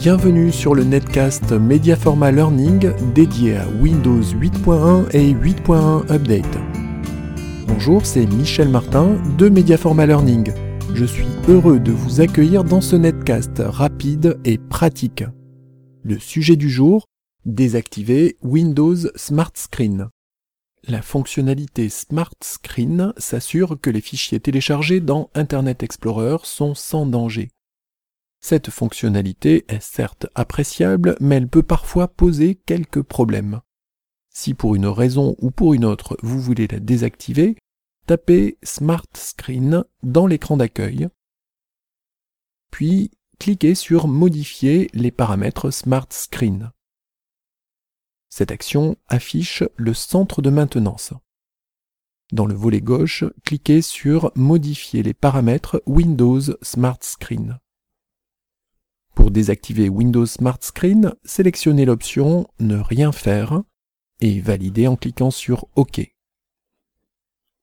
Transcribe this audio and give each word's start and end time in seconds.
Bienvenue 0.00 0.50
sur 0.50 0.74
le 0.74 0.82
netcast 0.82 1.52
Mediaforma 1.52 2.32
Learning 2.32 2.90
dédié 3.12 3.58
à 3.58 3.68
Windows 3.82 4.22
8.1 4.22 5.10
et 5.14 5.34
8.1 5.34 6.10
Update. 6.10 6.58
Bonjour, 7.66 8.06
c'est 8.06 8.24
Michel 8.24 8.70
Martin 8.70 9.18
de 9.36 9.50
Mediaforma 9.50 10.06
Learning. 10.06 10.54
Je 10.94 11.04
suis 11.04 11.26
heureux 11.48 11.78
de 11.78 11.92
vous 11.92 12.22
accueillir 12.22 12.64
dans 12.64 12.80
ce 12.80 12.96
netcast 12.96 13.58
rapide 13.58 14.40
et 14.46 14.56
pratique. 14.56 15.22
Le 16.02 16.18
sujet 16.18 16.56
du 16.56 16.70
jour, 16.70 17.04
désactiver 17.44 18.38
Windows 18.40 18.96
Smart 19.16 19.52
Screen. 19.52 20.08
La 20.88 21.02
fonctionnalité 21.02 21.90
Smart 21.90 22.32
Screen 22.42 23.12
s'assure 23.18 23.78
que 23.78 23.90
les 23.90 24.00
fichiers 24.00 24.40
téléchargés 24.40 25.00
dans 25.00 25.28
Internet 25.34 25.82
Explorer 25.82 26.38
sont 26.44 26.74
sans 26.74 27.04
danger. 27.04 27.50
Cette 28.40 28.70
fonctionnalité 28.70 29.64
est 29.68 29.82
certes 29.82 30.26
appréciable, 30.34 31.16
mais 31.20 31.36
elle 31.36 31.48
peut 31.48 31.62
parfois 31.62 32.08
poser 32.08 32.54
quelques 32.54 33.02
problèmes. 33.02 33.60
Si 34.32 34.54
pour 34.54 34.74
une 34.74 34.86
raison 34.86 35.36
ou 35.38 35.50
pour 35.50 35.74
une 35.74 35.84
autre 35.84 36.16
vous 36.22 36.40
voulez 36.40 36.66
la 36.66 36.80
désactiver, 36.80 37.56
tapez 38.06 38.58
Smart 38.62 39.06
Screen 39.14 39.84
dans 40.02 40.26
l'écran 40.26 40.56
d'accueil, 40.56 41.08
puis 42.70 43.10
cliquez 43.38 43.74
sur 43.74 44.08
Modifier 44.08 44.88
les 44.94 45.10
paramètres 45.10 45.70
Smart 45.70 46.06
Screen. 46.10 46.70
Cette 48.28 48.52
action 48.52 48.96
affiche 49.08 49.64
le 49.76 49.92
centre 49.92 50.40
de 50.40 50.50
maintenance. 50.50 51.12
Dans 52.32 52.46
le 52.46 52.54
volet 52.54 52.80
gauche, 52.80 53.24
cliquez 53.44 53.82
sur 53.82 54.30
Modifier 54.36 55.02
les 55.02 55.14
paramètres 55.14 55.82
Windows 55.86 56.40
Smart 56.62 56.98
Screen. 57.02 57.58
Pour 59.30 59.34
désactiver 59.36 59.88
Windows 59.88 60.26
Smart 60.26 60.58
Screen, 60.60 61.14
sélectionnez 61.24 61.84
l'option 61.84 62.48
Ne 62.58 62.78
rien 62.78 63.12
faire 63.12 63.62
et 64.18 64.40
validez 64.40 64.88
en 64.88 64.96
cliquant 64.96 65.30
sur 65.30 65.68
OK. 65.76 66.00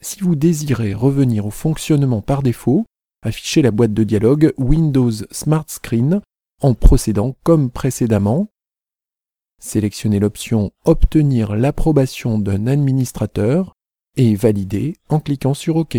Si 0.00 0.20
vous 0.20 0.36
désirez 0.36 0.94
revenir 0.94 1.44
au 1.44 1.50
fonctionnement 1.50 2.22
par 2.22 2.42
défaut, 2.42 2.86
affichez 3.20 3.60
la 3.60 3.72
boîte 3.72 3.92
de 3.92 4.04
dialogue 4.04 4.54
Windows 4.56 5.10
Smart 5.30 5.66
Screen 5.68 6.22
en 6.62 6.72
procédant 6.72 7.36
comme 7.42 7.70
précédemment. 7.70 8.48
Sélectionnez 9.58 10.18
l'option 10.18 10.70
Obtenir 10.86 11.56
l'approbation 11.56 12.38
d'un 12.38 12.68
administrateur 12.68 13.74
et 14.16 14.34
validez 14.34 14.96
en 15.10 15.20
cliquant 15.20 15.52
sur 15.52 15.76
OK 15.76 15.98